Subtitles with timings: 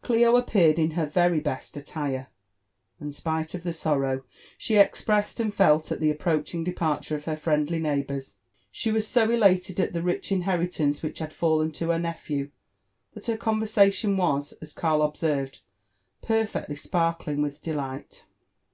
[0.00, 2.28] Clio appeared in her very best attire;
[2.98, 4.24] and, spile of the sorrow
[4.56, 8.36] she expressed and felt at the approaching departu re of her friendly neigh bours,
[8.70, 12.50] she wasso elated at the rich inheritance which had fallen to her nephew,
[13.12, 15.60] that her conversation was, as Karl observed}
[16.22, 18.24] perfectly spar* kiing with delight.